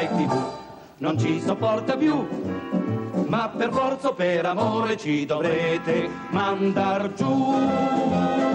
Rai 0.00 0.08
TV 0.08 0.32
non 0.98 1.18
ci 1.18 1.42
sopporta 1.42 1.94
più. 1.94 2.26
Ma 3.26 3.50
per 3.54 3.70
forza 3.70 4.08
o 4.08 4.14
per 4.14 4.46
amore 4.46 4.96
ci 4.96 5.26
dovrete 5.26 6.08
mandar 6.30 7.12
giù. 7.12 8.49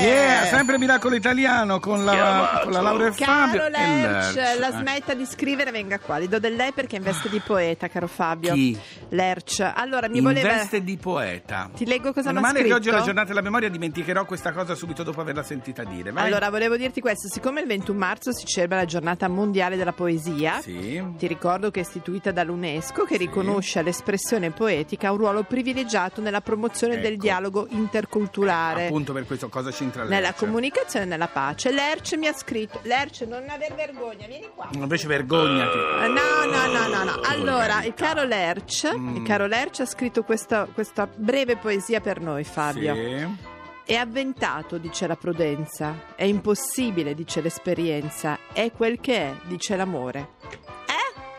Yeah, 0.00 0.44
sempre 0.46 0.78
Miracolo 0.78 1.14
Italiano 1.16 1.80
con 1.80 2.04
la, 2.04 2.60
con 2.62 2.72
la 2.72 2.80
Laura 2.80 3.06
e 3.08 3.12
Fabio. 3.12 3.58
Caro 3.60 3.68
Lerch, 3.68 4.34
Lerch. 4.34 4.58
la 4.58 4.68
Eh. 4.68 4.78
smetta 4.80 5.14
di 5.14 5.26
scrivere, 5.26 5.70
venga 5.70 5.98
qua. 5.98 6.18
Gli 6.20 6.28
do 6.28 6.38
del 6.38 6.54
lei 6.54 6.72
perché 6.72 6.96
è 6.96 6.98
in 6.98 7.04
veste 7.04 7.28
di 7.28 7.40
poeta, 7.40 7.88
caro 7.88 8.06
Fabio. 8.06 8.52
Chi? 8.54 8.78
Lerch. 9.10 9.72
Allora, 9.74 10.08
mi 10.08 10.18
In 10.18 10.24
voleva... 10.24 10.48
veste 10.48 10.82
di 10.82 10.96
poeta. 10.96 11.70
Ti 11.74 11.86
leggo 11.86 12.12
cosa 12.12 12.30
mi 12.32 12.38
ha 12.38 12.40
male 12.40 12.62
che 12.62 12.72
oggi 12.72 12.88
è 12.88 12.90
la 12.92 12.98
scritto? 12.98 13.04
giornata 13.06 13.28
della 13.28 13.40
memoria, 13.42 13.68
dimenticherò 13.68 14.24
questa 14.24 14.52
cosa 14.52 14.74
subito 14.74 15.02
dopo 15.02 15.20
averla 15.20 15.42
sentita 15.42 15.82
dire. 15.84 16.12
Vai. 16.12 16.26
Allora, 16.26 16.50
volevo 16.50 16.76
dirti 16.76 17.00
questo. 17.00 17.28
Siccome 17.28 17.60
il 17.60 17.66
21 17.66 17.98
marzo 17.98 18.32
si 18.32 18.44
celebra 18.46 18.78
la 18.78 18.84
giornata 18.84 19.28
mondiale 19.28 19.76
della 19.76 19.92
poesia, 19.92 20.60
Sì. 20.60 21.02
ti 21.18 21.26
ricordo 21.26 21.70
che 21.70 21.80
è 21.80 21.82
istituita 21.82 22.30
dall'UNESCO 22.30 23.04
che 23.04 23.16
riconosce 23.16 23.78
all'espressione 23.80 24.50
poetica 24.50 25.10
un 25.10 25.18
ruolo 25.18 25.42
privilegiato 25.42 26.20
nella 26.20 26.40
promozione 26.40 27.00
del 27.00 27.12
Ecco. 27.14 27.22
dialogo 27.22 27.66
interculturale. 27.70 28.86
Appunto 28.86 29.12
per 29.12 29.26
questo 29.26 29.48
cosa 29.48 29.70
c'entra 29.90 30.04
Nella 30.04 30.20
Lerch? 30.28 30.38
comunicazione 30.38 31.04
e 31.04 31.08
nella 31.08 31.28
pace. 31.28 31.70
Lerch 31.70 32.14
mi 32.16 32.26
ha 32.26 32.32
scritto: 32.32 32.80
Lerch, 32.82 33.22
non 33.22 33.44
aver 33.48 33.74
vergogna, 33.74 34.26
vieni 34.26 34.48
qua. 34.54 34.68
Invece 34.72 35.06
vergognati. 35.06 35.76
Eh, 35.78 36.06
No, 36.08 36.44
no, 36.50 36.66
no, 36.66 36.86
no, 36.88 37.04
no. 37.04 37.20
Allora, 37.24 37.82
il 37.84 37.94
caro 37.94 38.24
Lerch, 38.24 38.94
Mm. 38.94 39.16
il 39.16 39.22
caro 39.22 39.46
Lerch 39.46 39.80
ha 39.80 39.86
scritto 39.86 40.22
questa, 40.22 40.66
questa 40.72 41.06
breve 41.12 41.56
poesia 41.56 42.00
per 42.00 42.20
noi, 42.20 42.44
Fabio. 42.44 42.94
Sì. 42.94 43.56
È 43.84 43.94
avventato, 43.94 44.76
dice 44.76 45.06
la 45.06 45.16
prudenza. 45.16 45.94
È 46.14 46.24
impossibile, 46.24 47.14
dice 47.14 47.40
l'esperienza. 47.40 48.38
È 48.52 48.70
quel 48.70 49.00
che 49.00 49.16
è, 49.16 49.34
dice 49.44 49.76
l'amore. 49.76 50.28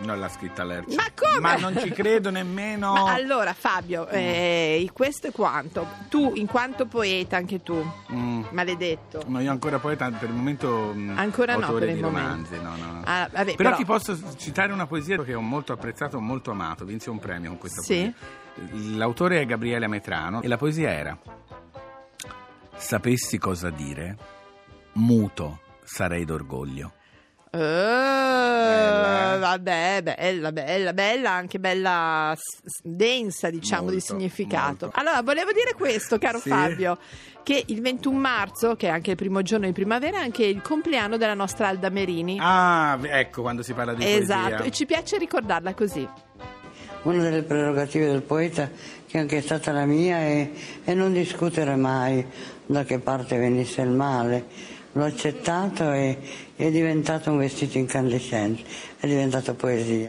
Non 0.01 0.17
l'ha 0.19 0.29
scritta 0.29 0.63
Lerch. 0.63 0.93
Ma 0.95 1.03
come? 1.13 1.39
Ma 1.39 1.55
non 1.57 1.77
ci 1.77 1.89
credo 1.91 2.29
nemmeno. 2.29 2.93
Ma 3.03 3.13
allora, 3.13 3.53
Fabio, 3.53 4.07
eh, 4.07 4.89
questo 4.93 5.27
è 5.27 5.31
quanto. 5.31 5.85
Tu, 6.09 6.33
in 6.35 6.45
quanto 6.47 6.85
poeta, 6.85 7.35
anche 7.35 7.61
tu, 7.61 7.75
Mm. 8.13 8.43
maledetto. 8.51 9.23
No, 9.27 9.39
io 9.41 9.51
ancora 9.51 9.77
poeta 9.79 10.09
per 10.09 10.29
il 10.29 10.35
momento 10.35 10.93
mm, 10.95 11.17
Ancora 11.17 11.55
no, 11.57 11.73
per 11.73 11.89
il 11.89 11.95
di 11.95 12.01
momento. 12.01 12.27
romanzi, 12.27 12.55
no, 12.61 12.75
no, 12.77 12.91
no. 12.93 13.01
Ah, 13.03 13.27
vabbè, 13.31 13.55
però, 13.55 13.69
però- 13.71 13.75
ti 13.75 13.85
posso 13.85 14.17
citare 14.37 14.71
una 14.71 14.87
poesia 14.87 15.21
che 15.23 15.33
ho 15.33 15.41
molto 15.41 15.73
apprezzato, 15.73 16.19
molto 16.21 16.51
amato, 16.51 16.85
vinse 16.85 17.09
un 17.09 17.19
premio 17.19 17.49
con 17.49 17.57
questa 17.57 17.81
Sì? 17.81 18.13
poesia. 18.55 18.97
L'autore 18.97 19.41
è 19.41 19.45
Gabriele 19.45 19.87
Metrano 19.87 20.41
e 20.41 20.47
la 20.47 20.57
poesia 20.57 20.91
era 20.91 21.17
Sapessi 22.75 23.37
cosa 23.37 23.69
dire, 23.69 24.17
muto 24.93 25.59
sarei 25.83 26.23
d'orgoglio. 26.25 26.93
Eh? 27.51 27.57
Vabbè, 29.49 30.01
bella, 30.03 30.51
bella, 30.51 30.93
bella, 30.93 31.31
anche 31.31 31.59
bella 31.59 32.33
s- 32.35 32.79
densa, 32.83 33.49
diciamo, 33.49 33.85
di 33.89 33.91
Molto, 33.97 34.05
significato. 34.05 34.85
molto. 34.85 34.91
Allora, 34.93 35.21
volevo 35.21 35.51
dire 35.51 35.73
questo, 35.75 36.17
caro 36.17 36.39
Sì? 36.39 36.49
Fabio, 36.49 36.97
che 37.43 37.63
il 37.67 37.81
21 37.81 38.17
marzo, 38.19 38.75
che 38.75 38.87
è 38.87 38.89
anche 38.91 39.11
il 39.11 39.15
primo 39.17 39.41
giorno 39.41 39.65
di 39.65 39.71
primavera, 39.73 40.17
è 40.19 40.21
anche 40.23 40.45
il 40.45 40.61
compleanno 40.61 41.17
della 41.17 41.33
nostra 41.33 41.67
Alda 41.67 41.89
Merini. 41.89 42.37
Ah, 42.39 42.97
ecco 43.01 43.41
quando 43.41 43.63
si 43.63 43.73
parla 43.73 43.93
di 43.93 44.05
esatto, 44.05 44.49
poesia. 44.49 44.65
e 44.65 44.71
ci 44.71 44.85
piace 44.85 45.17
ricordarla 45.17 45.73
così. 45.73 46.07
Una 47.03 47.23
delle 47.23 47.43
prerogative 47.43 48.07
del 48.07 48.21
poeta, 48.23 48.69
che 49.07 49.17
anche 49.17 49.37
è 49.37 49.41
stata 49.41 49.71
la 49.71 49.85
mia, 49.85 50.17
è, 50.17 50.49
è 50.83 50.93
non 50.93 51.13
discutere 51.13 51.75
mai 51.77 52.25
da 52.65 52.83
che 52.83 52.99
parte 52.99 53.37
venisse 53.37 53.81
il 53.81 53.89
male. 53.89 54.77
L'ho 54.93 55.05
accettato 55.05 55.91
e 55.91 56.17
è 56.55 56.71
diventato 56.71 57.31
un 57.31 57.37
vestito 57.37 57.77
incandescente, 57.77 58.63
è 58.99 59.07
diventato 59.07 59.53
poesia. 59.53 60.07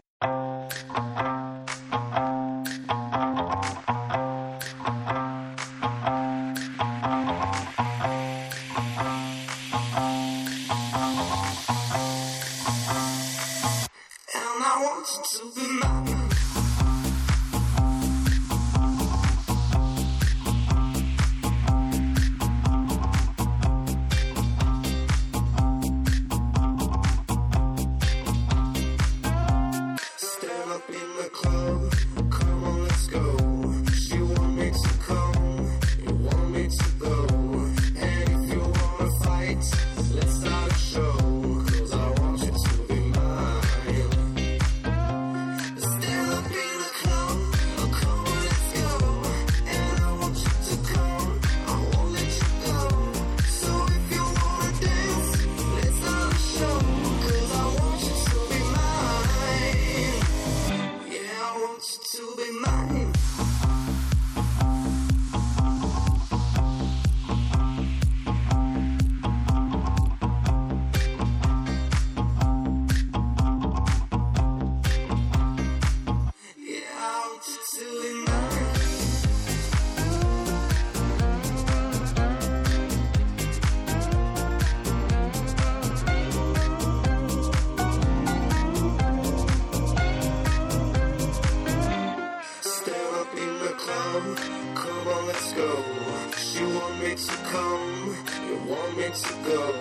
To 99.13 99.35
go. 99.45 99.73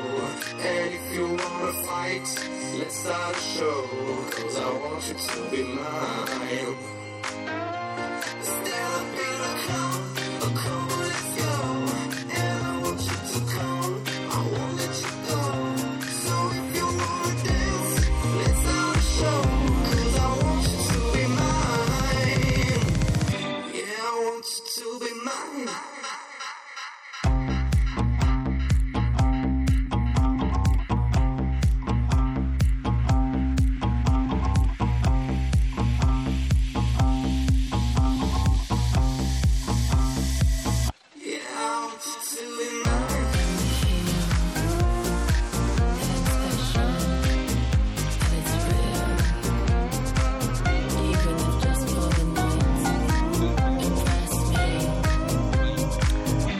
And 0.60 0.94
if 0.94 1.14
you 1.14 1.26
wanna 1.28 1.74
fight, 1.84 2.28
let's 2.78 2.96
start 2.96 3.36
a 3.36 3.40
show. 3.40 3.88
Cause 4.32 4.58
I 4.58 4.74
want 4.74 5.08
you 5.08 5.14
to 5.14 5.52
be 5.52 5.64
mine. 5.64 6.99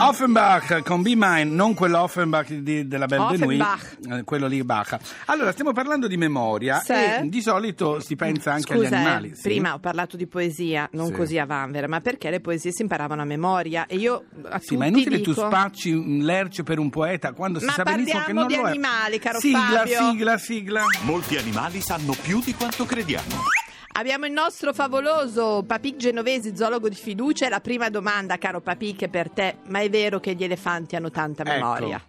Offenbach 0.10 0.82
con 0.84 1.02
Be 1.02 1.14
Mine, 1.16 1.44
non 1.46 1.74
quell'Offenbach 1.74 2.52
di- 2.52 2.88
della 2.88 3.06
Belle 3.06 3.38
de 3.38 3.46
Nuit, 3.46 3.62
Offenbach. 3.62 4.20
eh, 4.20 4.24
quello 4.24 4.48
lì 4.48 4.64
Bach. 4.64 4.98
Allora, 5.26 5.52
stiamo 5.52 5.72
parlando 5.72 6.08
di 6.08 6.18
memoria 6.18 6.80
Sì. 6.84 6.94
e 6.94 7.22
di 7.26 7.42
solito 7.42 8.00
si 8.00 8.16
pensa 8.16 8.54
anche 8.54 8.74
agli 8.74 8.84
Scusa, 8.84 8.96
eh, 8.96 8.98
animali. 9.00 9.36
sì. 9.36 9.42
prima 9.42 9.74
ho 9.74 9.80
parlato 9.80 10.18
di 10.18 10.28
poesia, 10.28 10.90
non 10.94 11.08
Sì. 11.08 11.12
così 11.14 11.38
a 11.38 11.46
vanvera, 11.46 11.88
ma 11.88 12.00
perché 12.02 12.30
le 12.30 12.40
poesie 12.40 12.72
si 12.72 12.82
imparavano 12.82 13.22
a 13.22 13.26
memoria 13.26 13.86
e 13.88 13.96
io 13.96 14.26
a 14.50 14.60
Sì, 14.60 14.76
ma 14.78 14.86
è 14.86 14.88
inutile 14.88 15.22
tu 15.22 15.32
dico- 15.34 15.46
spacci 15.48 15.92
un 15.92 16.20
lercio 16.24 16.64
per 16.64 16.80
un 16.80 16.90
poeta 16.90 17.34
quando 17.34 17.60
si 17.60 17.66
Ma 17.66 17.72
sa 17.74 17.84
benissimo 17.84 18.20
che 18.26 18.34
parliamo 18.34 18.40
non 18.40 18.48
di 18.48 18.56
lo 18.56 18.66
è. 18.68 18.70
animali, 18.72 19.20
caro 19.20 19.40
sigla, 19.40 19.60
Fabio. 19.60 20.10
Sigla, 20.12 20.38
sigla, 20.38 20.84
Molti 21.04 21.38
animali 21.38 21.82
sanno 21.82 22.14
più 22.22 22.42
di 22.44 22.54
quanto 22.54 22.86
crediamo. 22.86 23.36
Abbiamo 24.00 24.26
il 24.26 24.32
nostro 24.32 24.72
favoloso 24.72 25.66
Papic 25.68 25.98
Genovesi, 25.98 26.56
zoologo 26.56 26.88
di 26.88 26.96
fiducia. 26.96 27.50
La 27.50 27.60
prima 27.60 27.90
domanda, 27.90 28.38
caro 28.38 28.62
Papic, 28.62 29.02
è 29.04 29.10
per 29.10 29.30
te. 29.30 29.58
Ma 29.68 29.82
è 29.82 29.90
vero 29.90 30.22
che 30.22 30.36
gli 30.36 30.44
elefanti 30.46 30.96
hanno 30.96 31.12
tanta 31.12 31.42
Ecco. 31.44 31.52
memoria? 31.52 32.02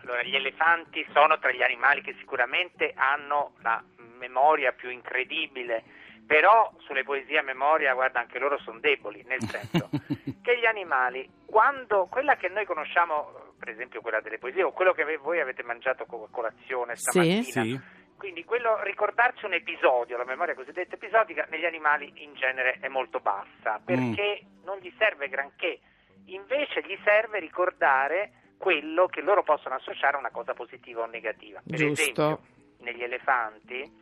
Allora, 0.00 0.22
gli 0.22 0.34
elefanti 0.34 1.04
sono 1.12 1.38
tra 1.38 1.52
gli 1.52 1.60
animali 1.62 2.00
che 2.00 2.14
sicuramente 2.18 2.94
hanno 2.96 3.52
la 3.60 3.84
memoria 4.18 4.72
più 4.72 4.88
incredibile, 4.88 5.82
però 6.26 6.72
sulle 6.86 7.04
poesie 7.04 7.40
a 7.40 7.42
memoria, 7.42 7.92
guarda, 7.92 8.20
anche 8.20 8.38
loro 8.38 8.58
sono 8.60 8.78
deboli, 8.80 9.22
nel 9.28 9.42
senso 9.42 9.90
che 10.40 10.58
gli 10.58 10.64
animali, 10.64 11.28
quando 11.44 12.06
quella 12.10 12.36
che 12.36 12.48
noi 12.48 12.64
conosciamo, 12.64 13.52
per 13.58 13.68
esempio 13.68 14.00
quella 14.00 14.22
delle 14.22 14.38
poesie, 14.38 14.62
o 14.62 14.72
quello 14.72 14.94
che 14.94 15.04
voi 15.18 15.40
avete 15.40 15.62
mangiato 15.62 16.04
a 16.04 16.28
colazione 16.30 16.96
Sì. 16.96 17.02
stamattina, 17.10 17.62
Sì. 17.64 17.80
Quindi 18.22 18.44
quello, 18.44 18.80
ricordarci 18.84 19.46
un 19.46 19.54
episodio, 19.54 20.16
la 20.16 20.24
memoria 20.24 20.54
cosiddetta 20.54 20.94
episodica, 20.94 21.44
negli 21.50 21.64
animali 21.64 22.22
in 22.22 22.34
genere 22.34 22.78
è 22.78 22.86
molto 22.86 23.18
bassa, 23.18 23.80
perché 23.84 24.42
non 24.62 24.78
gli 24.78 24.94
serve 24.96 25.28
granché, 25.28 25.80
invece 26.26 26.82
gli 26.82 26.96
serve 27.02 27.40
ricordare 27.40 28.54
quello 28.58 29.08
che 29.08 29.22
loro 29.22 29.42
possono 29.42 29.74
associare 29.74 30.14
a 30.14 30.20
una 30.20 30.30
cosa 30.30 30.54
positiva 30.54 31.02
o 31.02 31.06
negativa. 31.06 31.60
Per 31.66 31.76
Giusto. 31.76 32.00
esempio, 32.00 32.40
negli 32.82 33.02
elefanti, 33.02 33.92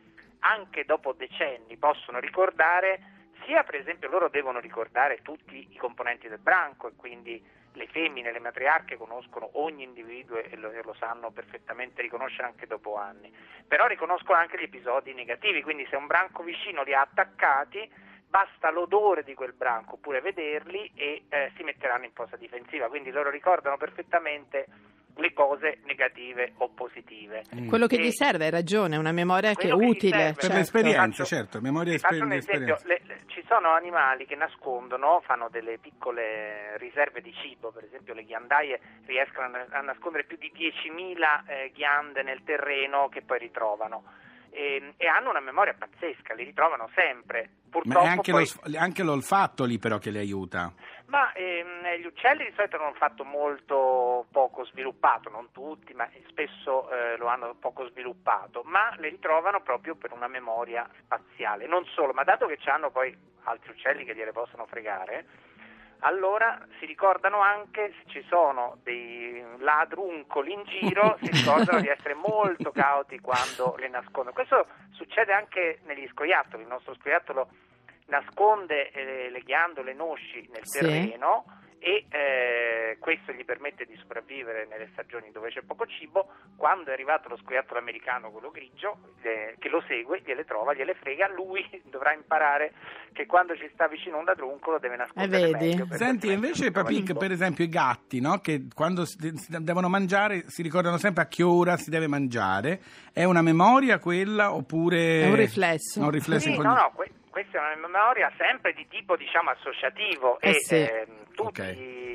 anche 0.41 0.85
dopo 0.85 1.13
decenni, 1.13 1.77
possono 1.77 2.19
ricordare 2.19 3.29
sia 3.47 3.63
per 3.63 3.73
esempio 3.73 4.07
loro 4.07 4.29
devono 4.29 4.59
ricordare 4.59 5.23
tutti 5.23 5.67
i 5.67 5.77
componenti 5.77 6.27
del 6.27 6.37
branco 6.37 6.89
e 6.89 6.91
quindi 6.95 7.43
le 7.73 7.87
femmine, 7.87 8.31
le 8.31 8.39
matriarche 8.39 8.97
conoscono 8.97 9.49
ogni 9.53 9.83
individuo 9.83 10.37
e 10.37 10.55
lo, 10.55 10.71
e 10.71 10.81
lo 10.83 10.93
sanno 10.93 11.31
perfettamente 11.31 12.01
riconoscere 12.01 12.47
anche 12.47 12.67
dopo 12.67 12.97
anni, 12.97 13.33
però 13.67 13.87
riconoscono 13.87 14.37
anche 14.37 14.57
gli 14.57 14.63
episodi 14.63 15.13
negativi, 15.13 15.61
quindi 15.61 15.87
se 15.89 15.95
un 15.95 16.07
branco 16.07 16.43
vicino 16.43 16.83
li 16.83 16.93
ha 16.93 17.01
attaccati 17.01 18.09
basta 18.31 18.71
l'odore 18.71 19.23
di 19.23 19.33
quel 19.33 19.51
branco 19.51 19.95
oppure 19.95 20.21
vederli 20.21 20.89
e 20.95 21.25
eh, 21.27 21.51
si 21.57 21.63
metteranno 21.63 22.05
in 22.05 22.13
posa 22.13 22.37
difensiva, 22.37 22.87
quindi 22.87 23.11
loro 23.11 23.29
ricordano 23.29 23.75
perfettamente 23.75 24.67
le 25.17 25.33
cose 25.33 25.79
negative 25.85 26.53
o 26.57 26.69
positive. 26.69 27.43
Quello 27.67 27.87
che 27.87 27.95
E- 27.95 27.99
gli 28.01 28.11
serve, 28.11 28.45
hai 28.45 28.51
ragione, 28.51 28.95
è 28.95 28.97
una 28.99 29.11
memoria 29.11 29.53
che 29.53 29.67
è 29.69 29.71
utile. 29.71 30.17
serve- 30.17 30.33
Per 30.33 30.41
certo. 30.41 30.55
l'esperienza, 30.57 31.23
Faccio- 31.23 31.25
certo, 31.25 31.61
memoria 31.61 31.93
esper- 31.93 32.11
faccio 32.13 32.25
un 32.25 32.31
esempio, 32.33 32.77
le- 32.83 33.01
le- 33.05 33.19
ci 33.27 33.43
sono 33.47 33.69
animali 33.69 34.25
che 34.25 34.35
nascondono, 34.35 35.21
fanno 35.25 35.49
delle 35.49 35.77
piccole 35.77 36.77
riserve 36.77 37.21
di 37.21 37.33
cibo, 37.41 37.71
per 37.71 37.83
esempio 37.83 38.13
le 38.13 38.23
ghiandaie 38.23 38.79
riescono 39.05 39.49
a, 39.69 39.81
nascondere 39.81 40.23
più 40.23 40.37
di 40.37 40.51
10.000 40.53 41.43
eh, 41.47 41.71
ghiande 41.73 42.23
nel 42.23 42.43
terreno 42.43 43.09
che 43.09 43.21
poi 43.21 43.39
ritrovano 43.39 44.03
e, 44.49 44.93
e 44.97 45.07
hanno 45.07 45.29
una 45.29 45.39
memoria 45.39 45.73
pazzesca, 45.77 46.33
li 46.33 46.43
ritrovano 46.43 46.89
sempre. 46.95 47.41
Ma 47.41 47.69
Purtroppo 47.69 48.05
è 48.05 48.09
anche, 48.09 48.31
poi- 48.31 48.49
lo, 48.65 48.79
anche 48.79 49.03
l'olfatto 49.03 49.63
lì 49.63 49.77
però 49.79 49.97
che 49.97 50.09
li 50.11 50.17
aiuta. 50.17 50.73
ma 51.05 51.31
ehm, 51.33 51.99
gli 52.01 52.05
uccelli 52.05 52.43
di 52.45 52.51
solito 52.55 52.75
hanno 52.77 52.87
un 52.87 52.93
fatto 52.95 53.23
molto 53.23 53.75
poco 54.29 54.65
sviluppato, 54.65 55.29
non 55.29 55.51
tutti, 55.51 55.93
ma 55.93 56.09
spesso 56.29 56.89
eh, 56.89 57.17
lo 57.17 57.27
hanno 57.27 57.55
poco 57.59 57.87
sviluppato, 57.87 58.61
ma 58.65 58.93
le 58.97 59.09
ritrovano 59.09 59.61
proprio 59.61 59.95
per 59.95 60.11
una 60.11 60.27
memoria 60.27 60.87
spaziale. 60.99 61.67
Non 61.67 61.85
solo, 61.85 62.13
ma 62.13 62.23
dato 62.23 62.45
che 62.47 62.57
hanno 62.65 62.89
poi 62.91 63.15
altri 63.43 63.71
uccelli 63.71 64.05
che 64.05 64.15
gliele 64.15 64.31
possono 64.31 64.65
fregare, 64.65 65.25
allora 65.99 66.59
si 66.79 66.85
ricordano 66.85 67.41
anche 67.41 67.93
se 67.97 68.09
ci 68.09 68.25
sono 68.27 68.77
dei 68.83 69.43
ladruncoli 69.57 70.51
in 70.51 70.63
giro, 70.63 71.17
si 71.21 71.29
ricordano 71.31 71.79
di 71.79 71.87
essere 71.87 72.13
molto 72.15 72.71
cauti 72.71 73.19
quando 73.19 73.75
le 73.77 73.87
nascondono. 73.87 74.33
Questo 74.33 74.65
succede 74.91 75.33
anche 75.33 75.79
negli 75.83 76.07
scoiattoli, 76.09 76.63
il 76.63 76.69
nostro 76.69 76.95
scoiattolo 76.95 77.49
nasconde 78.07 78.91
eh, 78.91 79.29
le 79.29 79.39
ghiandole 79.41 79.93
noci 79.93 80.47
nel 80.51 80.65
Sì. 80.65 80.79
terreno 80.79 81.45
e 81.83 82.05
eh, 82.09 82.97
questo 82.99 83.31
gli 83.31 83.43
permette 83.43 83.85
di 83.85 83.97
sopravvivere 83.97 84.67
nelle 84.69 84.89
stagioni 84.91 85.31
dove 85.31 85.49
c'è 85.49 85.61
poco 85.63 85.87
cibo. 85.87 86.29
Quando 86.55 86.91
è 86.91 86.93
arrivato 86.93 87.27
lo 87.27 87.37
scoiattolo 87.37 87.79
americano, 87.79 88.29
quello 88.29 88.51
grigio, 88.51 88.97
eh, 89.23 89.55
che 89.57 89.67
lo 89.67 89.83
segue, 89.87 90.21
gliele 90.23 90.45
trova, 90.45 90.75
gliele 90.75 90.93
frega, 90.93 91.27
lui 91.33 91.67
dovrà 91.89 92.13
imparare 92.13 92.73
che 93.13 93.25
quando 93.25 93.55
ci 93.55 93.67
sta 93.73 93.87
vicino 93.87 94.19
un 94.19 94.25
ladruncolo 94.25 94.77
deve 94.77 94.95
nascondere 94.95 95.47
Eh, 95.47 95.51
vedi? 95.51 95.83
Senti, 95.95 96.31
invece, 96.31 96.69
Papic, 96.69 97.07
cibo. 97.07 97.19
per 97.19 97.31
esempio, 97.31 97.63
i 97.63 97.69
gatti, 97.69 98.21
no? 98.21 98.37
Che 98.39 98.67
quando 98.75 99.03
devono 99.47 99.89
mangiare 99.89 100.43
si 100.49 100.61
ricordano 100.61 100.97
sempre 100.97 101.23
a 101.23 101.27
che 101.27 101.41
ora 101.41 101.77
si 101.77 101.89
deve 101.89 102.05
mangiare. 102.07 102.79
È 103.11 103.23
una 103.23 103.41
memoria 103.41 103.97
quella 103.97 104.53
oppure... 104.53 105.21
È 105.21 105.29
un 105.29 105.35
riflesso. 105.35 105.99
No, 105.99 106.05
un 106.05 106.11
riflesso 106.11 106.47
Sì, 106.47 106.53
in 106.55 106.61
no, 106.61 106.73
no, 106.75 106.91
que- 106.93 107.09
questa 107.31 107.57
è 107.57 107.61
una 107.75 107.87
memoria 107.87 108.31
sempre 108.37 108.73
di 108.73 108.85
tipo 108.87 109.15
diciamo 109.15 109.49
associativo 109.49 110.39
Eh 110.39 110.49
e 110.49 110.53
sì. 110.59 110.75
ehm, 110.75 111.31
tutti 111.33 111.61
Ok. 111.61 111.71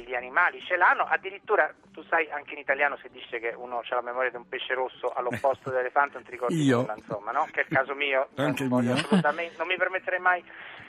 gli 0.07 0.15
animali 0.15 0.63
ce 0.63 0.77
l'hanno, 0.77 1.03
addirittura 1.05 1.75
tu 1.93 2.03
sai 2.05 2.31
anche 2.31 2.53
in 2.53 2.61
italiano 2.61 2.97
si 2.99 3.09
dice 3.11 3.41
che 3.41 3.49
uno 3.57 3.79
ha 3.79 3.95
la 3.95 4.03
memoria 4.03 4.31
di 4.31 4.37
un 4.37 4.49
pesce 4.49 4.75
rosso 4.75 5.13
all'opposto 5.13 5.71
dell'elefante 5.71 6.15
non 6.15 6.25
ti 6.25 6.31
ricordi 6.31 6.63
Io. 6.63 6.81
nulla, 6.83 6.95
insomma, 6.97 7.33
no? 7.33 7.49
Che 7.51 7.61
è 7.63 7.65
il 7.69 7.75
caso 7.75 7.95
mio, 7.95 8.29
Anche 8.37 8.61
non, 8.63 8.69
voglio 8.71 8.93
mio. 8.93 9.01
assolutamente- 9.01 9.57
non 9.57 9.67
mi 9.67 9.77
permetterei 9.77 10.21
mai 10.21 10.45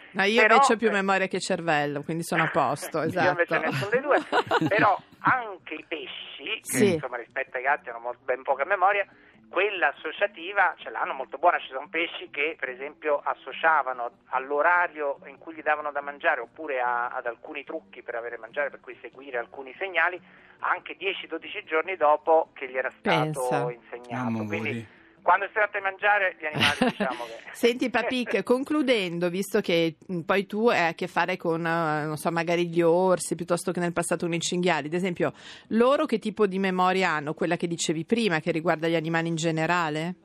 No, 0.09 0.23
io 0.23 0.41
Però, 0.41 0.53
invece 0.53 0.73
ho 0.73 0.77
più 0.77 0.87
eh, 0.87 0.91
memoria 0.91 1.27
che 1.27 1.39
cervello, 1.39 2.01
quindi 2.01 2.23
sono 2.23 2.43
a 2.43 2.47
posto, 2.47 3.01
esatto. 3.01 3.23
Io 3.25 3.29
invece 3.31 3.59
nessuno 3.59 3.89
dei 3.91 4.01
due, 4.01 4.17
però 4.67 4.99
anche 5.19 5.73
i 5.75 5.85
pesci, 5.87 6.45
che 6.45 6.61
Sì. 6.77 6.93
insomma 6.93 7.17
rispetto 7.17 7.57
ai 7.57 7.63
gatti 7.63 7.89
hanno 7.89 8.15
ben 8.23 8.41
poca 8.41 8.65
memoria, 8.65 9.05
quella 9.49 9.87
associativa 9.89 10.75
ce 10.77 10.89
l'hanno 10.89 11.13
molto 11.13 11.37
buona, 11.37 11.59
ci 11.59 11.67
sono 11.67 11.87
pesci 11.89 12.29
che 12.29 12.55
per 12.59 12.69
esempio 12.69 13.21
associavano 13.23 14.11
all'orario 14.29 15.19
in 15.25 15.37
cui 15.37 15.53
gli 15.55 15.61
davano 15.61 15.91
da 15.91 16.01
mangiare 16.01 16.41
oppure 16.41 16.79
a- 16.81 17.07
ad 17.09 17.25
alcuni 17.25 17.63
trucchi 17.63 18.03
per 18.03 18.15
avere 18.15 18.37
mangiare, 18.37 18.69
per 18.69 18.79
cui 18.79 18.97
seguire 19.01 19.37
alcuni 19.37 19.73
segnali, 19.77 20.19
anche 20.59 20.97
10-12 20.97 21.63
giorni 21.65 21.95
dopo 21.95 22.49
che 22.53 22.69
gli 22.69 22.77
era 22.77 22.91
stato 22.99 23.47
Pensa. 23.49 23.71
insegnato. 23.71 24.45
Quindi 24.45 24.87
quando 25.27 25.45
si 25.47 25.51
tratta 25.51 25.77
di 25.77 25.83
mangiare 25.83 26.37
gli 26.39 26.45
animali 26.45 26.77
diciamo 26.95 27.25
che... 27.25 27.49
Senti 27.51 27.89
Papic, 27.89 28.43
concludendo, 28.43 29.29
visto 29.29 29.59
che 29.59 29.97
poi 30.25 30.45
tu 30.45 30.69
hai 30.69 30.87
a 30.87 30.93
che 30.93 31.07
fare 31.07 31.35
con, 31.35 31.65
eh, 31.65 32.05
non 32.05 32.15
so, 32.15 32.31
magari 32.31 32.69
gli 32.69 32.81
orsi 32.81 33.35
piuttosto 33.35 33.73
che 33.73 33.81
nel 33.81 33.91
passato 33.91 34.25
con 34.25 34.33
i 34.33 34.39
cinghiali, 34.39 34.87
ad 34.87 34.93
esempio, 34.93 35.33
loro 35.71 36.05
che 36.05 36.17
tipo 36.19 36.47
di 36.47 36.59
memoria 36.59 37.09
hanno? 37.09 37.33
Quella 37.33 37.57
che 37.57 37.67
dicevi 37.67 38.05
prima, 38.05 38.39
che 38.39 38.51
riguarda 38.51 38.87
gli 38.87 38.95
animali 38.95 39.27
in 39.27 39.35
generale? 39.35 40.15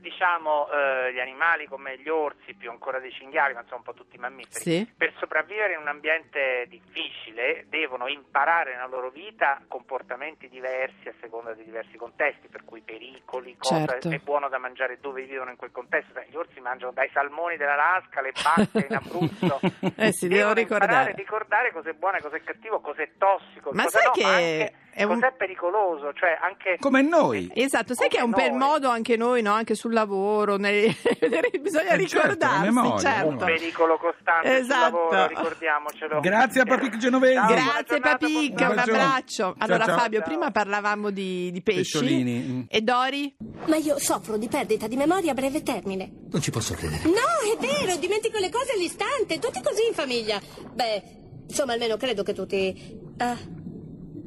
Diciamo 0.00 0.66
eh, 0.70 1.12
gli 1.12 1.20
animali 1.20 1.66
come 1.66 1.98
gli 1.98 2.08
orsi, 2.08 2.54
più 2.54 2.70
ancora 2.70 2.98
dei 3.00 3.12
cinghiali, 3.12 3.52
ma 3.52 3.60
insomma 3.60 3.78
un 3.78 3.84
po' 3.84 3.92
tutti 3.94 4.16
i 4.16 4.18
mammiferi, 4.18 4.60
Sì. 4.64 4.90
per 4.96 5.12
sopravvivere 5.18 5.74
in 5.74 5.80
un 5.80 5.88
ambiente 5.88 6.64
difficile 6.68 7.66
devono 7.68 8.08
imparare 8.08 8.72
nella 8.72 8.86
loro 8.86 9.10
vita 9.10 9.60
comportamenti 9.68 10.48
diversi 10.48 11.08
a 11.08 11.14
seconda 11.20 11.52
di 11.52 11.64
diversi 11.64 11.96
contesti, 11.98 12.48
per 12.48 12.64
cui 12.64 12.80
pericoli, 12.80 13.56
cosa 13.58 13.86
Certo. 13.86 14.08
è 14.10 14.18
buono 14.18 14.48
da 14.48 14.56
mangiare 14.58 14.98
dove 15.00 15.22
vivono 15.22 15.50
in 15.50 15.56
quel 15.56 15.70
contesto. 15.70 16.18
Gli 16.28 16.36
orsi 16.36 16.60
mangiano 16.60 16.92
dai 16.92 17.10
salmoni 17.12 17.56
dell'Alaska, 17.58 18.22
le 18.22 18.32
bacche 18.32 18.86
in 18.88 18.94
Abruzzo. 18.96 19.60
Eh 20.00 20.12
sì, 20.12 20.28
devo 20.28 20.52
Devono 20.52 20.54
ricordare. 20.54 20.92
imparare, 20.92 21.14
ricordare 21.14 21.72
cosa 21.72 21.90
è 21.90 21.92
buono 21.92 22.16
e 22.16 22.20
cosa 22.22 22.36
è 22.36 22.42
cattivo, 22.42 22.80
cosa 22.80 23.02
è 23.02 23.10
tossico, 23.18 23.70
Ma 23.72 23.82
cosa 23.84 23.98
sai 23.98 24.06
no, 24.06 24.10
che 24.12 24.72
è 24.92 25.02
un- 25.04 25.14
cosa 25.14 25.28
è 25.28 25.32
pericoloso, 25.32 26.12
cioè 26.14 26.38
anche 26.40 26.76
Come 26.80 27.02
noi. 27.02 27.50
Esatto, 27.54 27.94
sai 27.94 28.08
che 28.08 28.18
è 28.18 28.22
un 28.22 28.30
Come 28.32 28.48
bel 28.48 28.52
noi. 28.56 28.68
modo 28.68 28.88
anche 28.88 29.16
noi, 29.16 29.42
no? 29.42 29.52
anche 29.52 29.74
sul 29.74 29.92
lavoro, 29.92 30.56
nei- 30.56 30.86
bisogna 31.60 31.90
Eh, 31.94 32.06
certo, 32.06 32.22
ricordarsi, 32.22 32.64
la 32.64 32.72
memoria, 32.72 32.98
certo. 32.98 33.28
un 33.28 33.36
pericolo 33.36 33.96
costante 33.98 34.56
Esatto. 34.58 34.96
sul 35.08 35.16
lavoro, 35.16 35.26
ricordiamocelo. 35.28 36.20
Grazie 36.20 36.60
a 36.60 36.64
Papic 36.64 36.96
Genovesi. 36.96 37.34
Ciao, 37.34 37.46
Grazie 37.48 38.00
Papic, 38.00 38.54
un 38.58 38.78
abbraccio. 38.78 39.34
Ciao, 39.34 39.54
Allora 39.58 39.84
ciao. 39.84 39.98
Fabio, 39.98 40.18
Ciao. 40.20 40.28
prima 40.28 40.50
parlavamo 40.50 41.10
di, 41.10 41.50
di 41.50 41.62
pesci. 41.62 41.78
Pesciolini. 41.98 42.38
Mm. 42.40 42.60
E 42.68 42.80
Dori? 42.80 43.34
Ma 43.66 43.76
io 43.76 43.98
soffro 43.98 44.36
di 44.36 44.48
perdita 44.48 44.86
di 44.86 44.96
memoria 44.96 45.30
a 45.32 45.34
breve 45.34 45.62
termine. 45.62 46.10
Non 46.30 46.40
ci 46.40 46.50
posso 46.50 46.74
credere. 46.74 47.02
No, 47.04 47.10
è 47.12 47.56
vero, 47.58 47.96
dimentico 47.96 48.38
le 48.38 48.50
cose 48.50 48.72
all'istante, 48.74 49.38
tutti 49.38 49.60
così 49.62 49.86
in 49.88 49.94
famiglia. 49.94 50.40
Beh, 50.72 51.02
insomma, 51.48 51.72
almeno 51.74 51.96
credo 51.96 52.22
che 52.22 52.32
tutti. 52.34 52.98
Ah. 53.18 53.36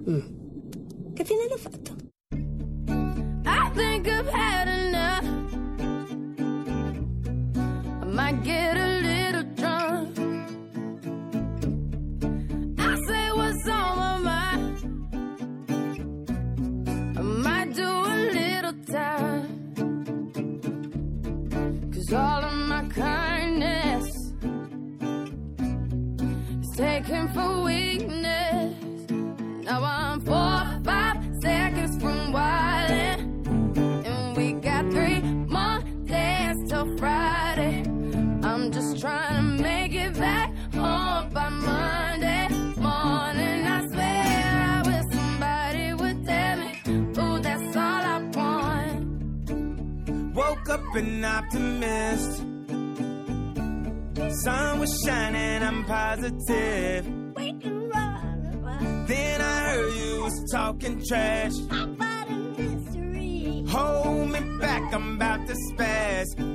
Mm. 0.09 0.41
Che 1.15 1.23
fine 1.25 1.43
hanno 1.43 1.57
fatto? 1.57 1.95
I 3.45 3.69
think 3.75 4.07
I've 4.07 4.27
had 4.27 4.67
enough. 4.67 5.23
I 8.01 8.05
might 8.05 8.41
get 8.41 8.77
a 8.77 8.82
an 50.95 51.25
optimist. 51.25 52.37
Sun 54.43 54.79
was 54.79 55.03
shining, 55.05 55.63
I'm 55.63 55.85
positive. 55.85 57.05
Then 59.07 59.41
I 59.41 59.59
heard 59.69 59.93
you 59.95 60.23
was 60.23 60.51
talking 60.51 61.03
trash. 61.07 61.53
Hold 63.69 64.29
me 64.29 64.39
back, 64.59 64.93
I'm 64.93 65.15
about 65.15 65.47
to 65.47 65.55
spaz. 65.71 66.52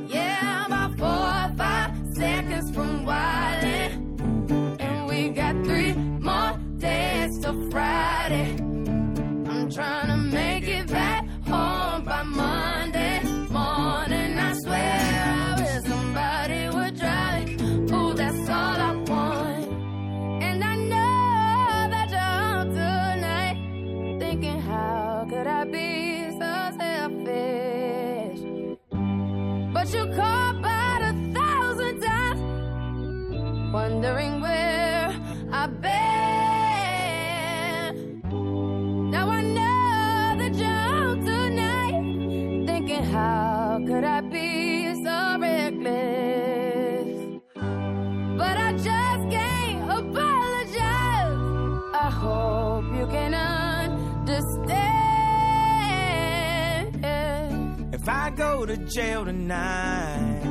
To 58.68 58.76
jail 58.76 59.24
tonight, 59.24 60.42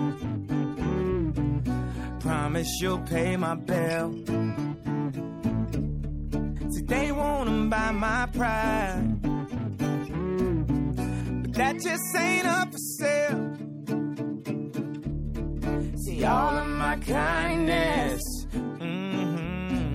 promise 2.19 2.67
you'll 2.81 2.97
pay 2.99 3.37
my 3.37 3.53
bill. 3.53 4.11
See, 6.71 6.81
they 6.85 7.11
wanna 7.11 7.69
buy 7.69 7.91
my 7.91 8.25
pride, 8.33 9.21
but 11.43 11.53
that 11.53 11.75
just 11.79 12.15
ain't 12.17 12.47
up 12.47 12.71
for 12.71 12.79
sale. 12.97 13.53
See, 16.03 16.23
all 16.23 16.57
of 16.57 16.67
my 16.69 16.95
kindness 16.95 18.23
mm-hmm, 18.79 19.91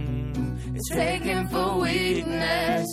is 0.77 0.89
taken 0.93 1.49
for 1.49 1.81
weakness. 1.81 2.87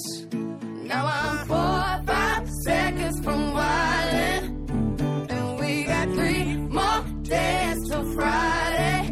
Now 0.90 1.06
I'm 1.06 1.46
four 1.46 1.58
or 1.58 2.02
five 2.08 2.50
seconds 2.66 3.24
from 3.24 3.54
wildin', 3.54 4.49
days 7.30 7.88
till 7.90 8.04
Friday. 8.14 9.08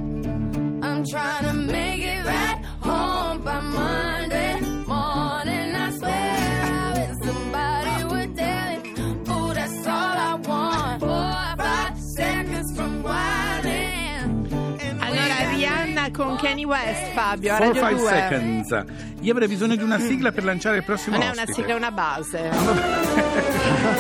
I'm 0.82 1.06
trying 1.06 1.46
to 1.46 1.54
make 1.54 2.02
it 2.04 2.24
back 2.26 2.64
home 2.82 3.42
by 3.44 3.60
Monday 3.62 4.60
morning. 4.86 5.76
I 5.76 5.92
swear 5.98 6.36
I 6.64 6.94
wish 6.96 7.18
somebody 7.28 8.04
would 8.06 8.36
tell 8.36 8.82
me, 8.82 8.90
ooh, 9.30 9.54
that's 9.54 9.88
all 9.88 10.18
I 10.18 10.36
want. 10.46 11.00
Four 11.00 11.10
or 11.10 11.56
five 11.58 11.98
seconds 12.16 12.76
from 12.76 13.04
wildin'. 13.04 14.48
Allora, 15.00 15.50
Rihanna 15.52 16.12
con 16.12 16.38
Kanye 16.38 16.66
West, 16.66 17.14
Fabio, 17.14 17.54
a 17.54 17.58
4 17.58 17.74
Radio 17.74 17.82
5 17.82 18.00
2. 18.00 18.10
seconds. 18.10 18.86
Io 19.22 19.32
avrei 19.32 19.48
bisogno 19.48 19.76
di 19.76 19.84
una 19.84 20.00
sigla 20.00 20.32
per 20.32 20.44
lanciare 20.44 20.78
il 20.78 20.84
prossimo 20.84 21.18
Non 21.18 21.26
è 21.28 21.32
una 21.32 21.42
ospite. 21.42 21.54
sigla, 21.62 21.74
è 21.74 21.76
una 21.76 21.92
base. 21.92 23.07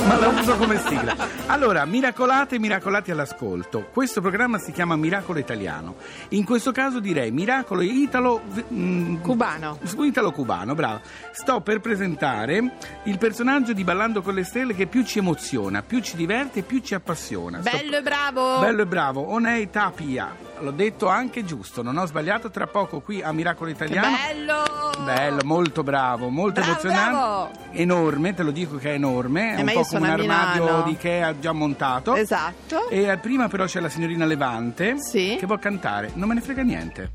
Ma 0.08 0.17
la 0.20 0.27
uso 0.29 0.56
come 0.58 0.79
sigla. 0.79 1.15
Allora, 1.48 1.86
miracolate 1.86 2.56
e 2.56 2.60
miracolati 2.60 3.12
all'ascolto. 3.12 3.89
Questo 3.91 4.22
programma 4.22 4.58
si 4.58 4.72
chiama 4.72 4.96
Miracolo 4.96 5.39
Italiano. 5.39 5.96
In 6.29 6.44
questo 6.44 6.72
caso 6.72 7.00
direi 7.00 7.32
Miracolo 7.32 7.82
Italo 7.82 8.41
mm, 8.74 9.17
Cubano. 9.22 9.79
Italo-cubano, 10.00 10.74
bravo. 10.74 11.01
Sto 11.32 11.62
per 11.62 11.79
presentare 11.79 12.77
il 13.03 13.17
personaggio 13.17 13.74
di 13.74 13.84
Ballando 13.84 14.22
con 14.22 14.34
le 14.34 14.44
stelle 14.44 14.74
che 14.74 14.88
più 14.88 15.03
ci 15.03 15.20
emoziona, 15.20 15.82
più 15.82 16.00
ci 16.00 16.15
diverte 16.15 16.60
e 16.60 16.63
più 16.63 16.79
ci 16.79 16.94
appassiona. 16.94 17.62
Sto- 17.62 17.70
Bello 17.77 17.98
e 17.98 18.01
bravo. 18.01 18.60
Bello 18.60 18.82
e 18.82 18.86
bravo, 18.86 19.29
Onei 19.29 19.70
Tapia. 19.70 20.47
L'ho 20.60 20.72
detto 20.72 21.08
anche 21.08 21.44
giusto, 21.46 21.82
non 21.82 21.98
ho 21.98 22.06
sbagliato. 22.06 22.50
Tra 22.50 22.68
poco 22.68 23.00
qui 23.02 23.22
a 23.22 23.32
Miracolo 23.32 23.70
Che 23.72 23.84
Italiano. 23.86 24.16
bello. 24.16 24.64
Bello, 25.06 25.42
molto 25.44 25.84
bravo, 25.84 26.30
molto 26.30 26.60
Bravo, 26.62 26.72
emozionante. 26.72 27.12
bravo. 27.12 27.52
Enorme, 27.72 28.34
te 28.34 28.44
lo 28.44 28.52
dico 28.52 28.78
che 28.78 28.92
è 28.92 28.94
enorme. 28.94 29.54
È 29.54 29.58
Eh, 29.58 29.60
un 29.60 29.66
ma 29.66 29.72
po' 29.74 29.84
come 29.84 30.08
un 30.08 30.20
armadio 30.20 30.64
Milano. 30.64 30.84
di 30.84 30.92
Ikea 30.92 31.40
già 31.40 31.52
montato. 31.52 32.16
Esatto. 32.16 32.90
E 32.90 33.18
prima 33.22 33.48
però 33.48 33.66
c'è 33.66 33.80
la 33.80 33.90
signorina 33.90 34.26
Levante 34.26 34.96
Sì. 35.00 35.36
che 35.40 35.46
può 35.46 35.58
cantare. 35.60 36.12
Non 36.16 36.28
me 36.28 36.34
ne 36.36 36.42
frega 36.42 36.64
niente. 36.64 37.12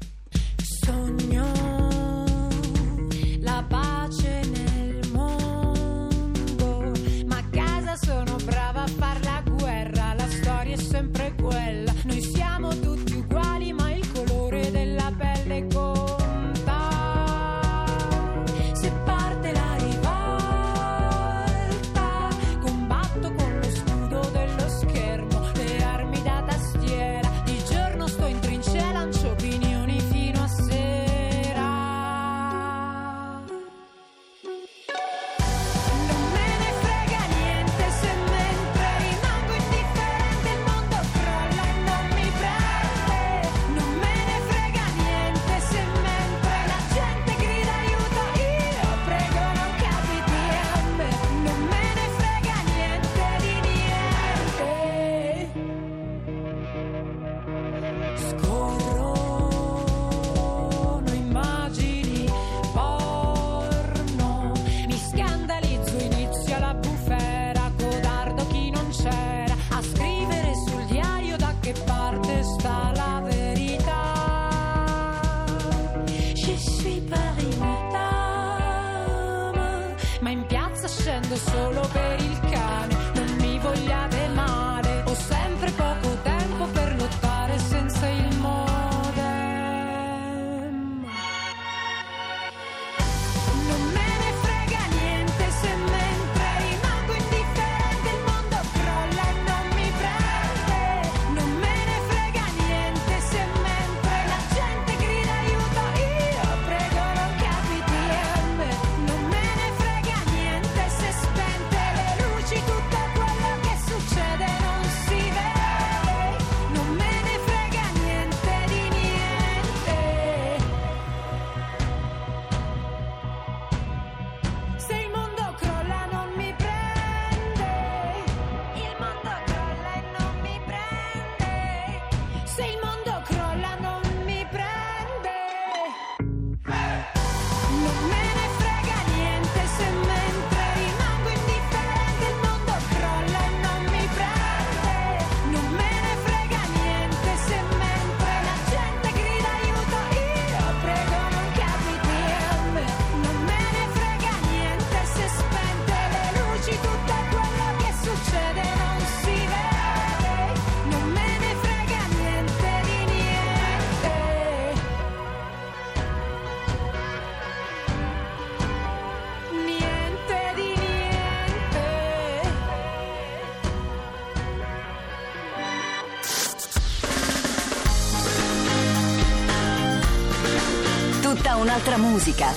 Musica. 182.02 182.52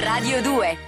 Radio 0.00 0.42
2 0.42 0.83